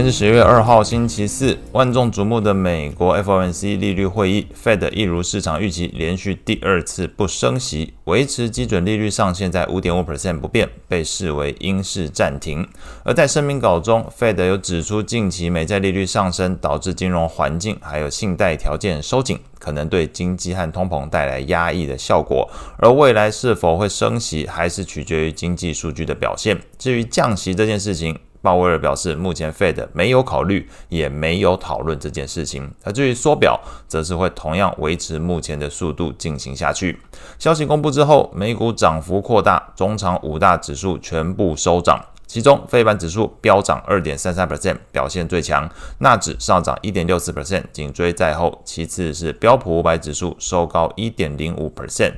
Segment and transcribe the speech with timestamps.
[0.00, 1.58] 今天是十月二号，星期四。
[1.72, 12.66] 万众瞩目的美国 FOMC 利率会议，Fed 一如市场预期，连续第二次不升息，维持基准利率上限在五点五 percent 不变，被视为鹰式暂停。
[13.04, 22.48] 而在声明稿中，Fed 有指出，近期美债利率上升导致金融环境还有信贷条件收紧，可能对经济和通膨带来压抑的效果。
[22.78, 26.58] 而未来是否会升息，还是取决于经济数据的表现。
[26.78, 32.70] 至于降息这件事情，鲍威尔表示，目前 Fed 没有考虑，也没有讨论这件事情。
[32.82, 37.00] 而至于缩表，则是会同样维持目前的速度进行下去。
[37.38, 45.68] 消息公布之后，美股涨幅扩大，中长五大指数全部收涨，其中费半指数飙涨二点三三 percent，表现最强；
[45.98, 48.62] 纳指上涨一点六四 percent，紧追在后。
[48.64, 52.14] 其次是标普五百指数收高一点零五 percent，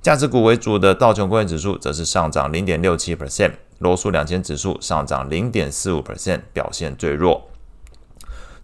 [0.00, 3.52] 价值股为主的道琼工业指数则是上涨零点六七 percent。
[3.78, 7.50] 罗素两千指数上涨零点四五 percent，表现最弱。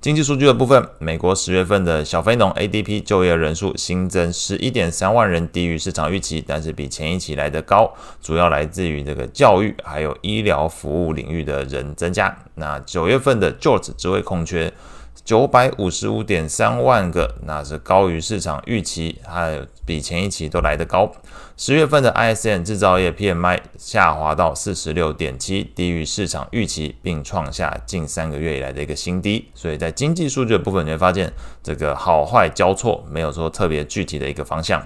[0.01, 12.37] 经济数据的部分，美国十月份的小非农 ADP 就业人数新增十一点三万人，低于市场预期，但是比前一期来的高，主要来自于这个教育还有医疗服务领域的人增加。
[12.57, 14.73] 那九月份的 j o r g e 职位空缺
[15.25, 21.13] 九百五十五点三万个，那是高于市场预期，还有比前一期都来得高。
[21.57, 29.49] 十月份的 ISM 制造业 PMI 下滑到四十六点七，低于市场预期，并创下近三个月以来的一个新低。
[29.55, 34.83] 所以在经济数据的部分，你会发现这个好坏交错，没有说特别具体的一个方向。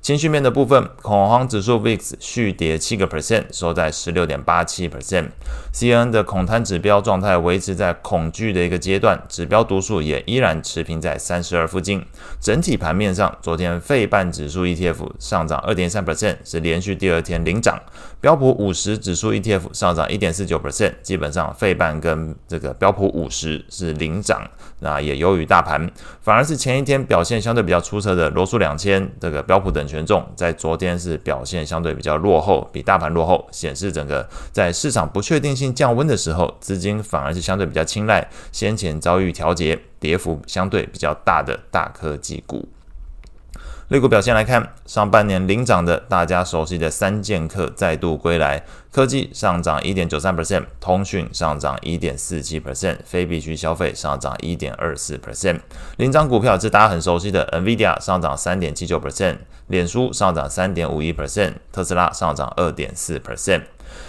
[0.00, 5.26] 情绪面的部分，恐慌指数 VIX 续跌七个 percent，收在十六点八七 percent。
[5.74, 12.02] CNN 的恐贪指标状态维持在恐惧的一个阶段，指标读数也依然持平在三十二附近。
[12.40, 17.78] 整体盘面上，昨天费半指数 ETF 上涨二点三 percent，是连续第二天领涨。
[18.20, 24.48] 标普五十指数 ETF 上涨一点四九 percent，基本上费半跟这个标普五十是领涨，
[24.78, 25.90] 那也优于大盘。
[26.22, 29.86] 反而是前一天表现相对比较出色的罗素两千，这个标普等。
[29.90, 42.68] 权重在昨天是表现相对比较落后，比大盘落后，显示整个在市场不确定性降温的时候，资金反而是相对比较青睐先前遭遇调节、跌幅相对比较大的大科技股。
[43.88, 55.58] 类股表现来看，上半年领涨的大家熟悉的三剑客再度归来，科技上涨一点九三 percent，通讯上涨一点四七 percent，非必需消费上涨一点二四 percent。
[55.96, 63.62] 领涨股票是大家很熟悉的 NVIDIA 上涨三点七九 percent，脸书上涨三点五一 percent，特斯拉上涨二点四 percent。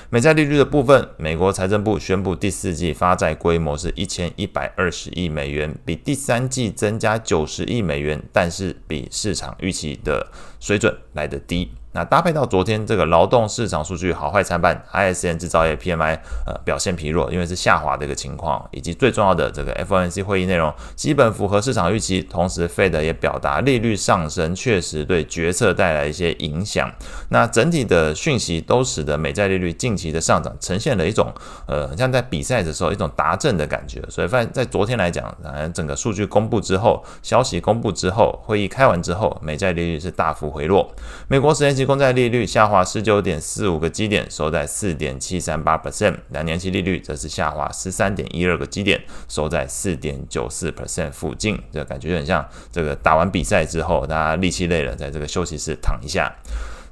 [0.10, 11.72] 美债利率的部分，美国财政部宣布第四季发债规模是一千一百二十亿美元，比第三季增加九十亿美元，但是比市场预期的水准来得低。
[11.94, 26.92] 那搭配到昨天这个劳动市场数据好坏参半，ISM 制造业 PMI 呃表现疲弱，因为是下滑的一个情况，以及最重要的这个 FOMC 会议内容基本符合市场预期，同时 Fed 也表达利率上升确实对决策带来一些影响。
[27.30, 31.34] 那整体的讯息都使得美债利率近期的上涨呈现了一种
[31.68, 34.02] 呃，很像在比赛的时候一种达阵的感觉。
[34.10, 35.34] 所以在在昨天来讲，
[35.74, 40.90] 整个数据公布之后，消息公布之后，会议开完之后，美债利率是大幅回落。
[41.28, 51.60] 美国时间期公债利率下滑十九点四五个基点，收在四点七三八 percent；两年期利率则是下滑十三点一二个基点，收在四点九四 percent 附近。
[51.74, 56.32] 这感觉很像这个打完比赛之后，大家力气累了，在这个休息室躺一下。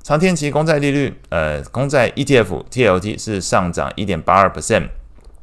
[0.01, 4.89] 长天期公债利率，呃，公债 ETF TLT 是上涨一点八二 percent，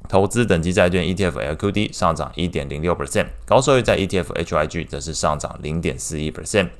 [0.08, 6.70] 投资等级债券 ETF LQD 上涨一点零六 percent，高收益债 ETF HYG 则是上涨零点四一 percent。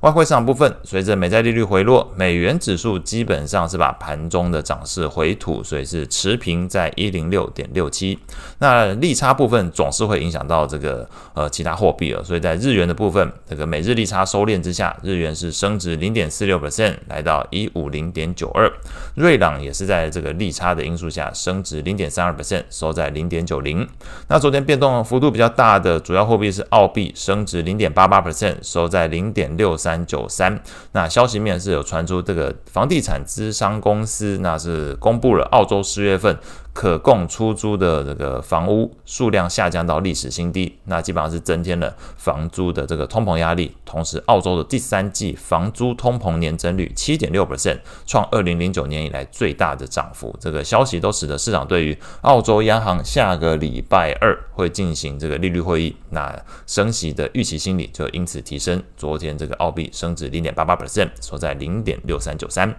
[0.00, 8.16] 外汇市场部分，随着美债利率回落，美元指数基本上是把盘中的涨势回吐，所以是持平在一零六点六七。
[8.60, 18.72] 那利差部分总是会影响到这个呃其他货币了，所以在日元的部分，这个美日利差收敛之下，日元是升值零点四六 percent，来到一五零点九二。
[19.16, 23.84] 瑞郎也是在这个利差的因素下升值零点三二 percent，收在零点九零。
[24.28, 29.87] 那昨天变动幅度比较大的主要货币是澳币，升值零点八八 percent，收在零点六三。
[29.88, 30.60] 三九三，
[30.92, 36.36] 那消息面是有传出这个房地产资商公司，那是公布了澳洲四月份。
[36.78, 43.74] 可供出租的这个房屋数量下降到历史新低，那基本上是增添了房租的这个通膨压力。
[43.84, 50.32] 同时，澳洲的第三季房租通膨年增率七点六 percent，创二零零九年以来最大的涨幅。
[50.38, 56.32] 这个消息都使得市场对于澳洲央行下个礼拜二会进行这个利率会议，那
[56.68, 58.80] 升息的预期心理就因此提升。
[58.96, 62.72] 昨天这个澳币升值零点八八 percent，收在零点六三九三。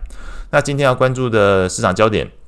[0.52, 2.39] 那今天要关注的市场焦点。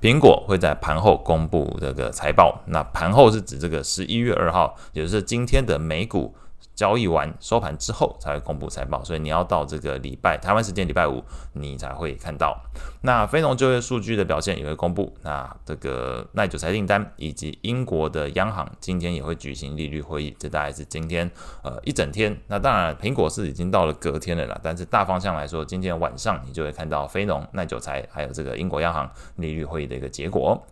[0.00, 2.60] 苹果会在盘后公布这个财报。
[2.66, 6.34] 那盘后是指这个十一月二号，也就是今天的美股。
[6.76, 11.24] 交易完收盘之后才会公布财报，所以你要到这个礼拜台湾时间礼拜五，
[11.54, 12.54] 你才会看到。
[13.00, 15.12] 那非农就业数据的表现也会公布。
[15.22, 21.28] 那这个耐久财订单以及英国的央行今天也会举行利率会议，这大概是今天
[21.64, 22.38] 呃一整天。
[22.46, 30.62] 那当然苹果是已经到了隔天的了，但是大方向来说，今天晚上你就会看到非农、耐久财还有这个英国央行利率会议的一个结果。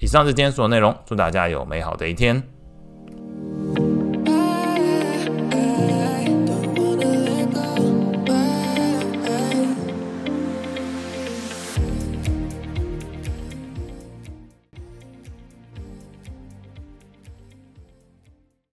[0.00, 2.42] 以上是今天所有内容，祝大家有美好的一天。